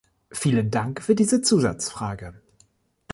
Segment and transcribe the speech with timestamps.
[0.31, 2.33] Vielen Dank für diese Zusatzfrage.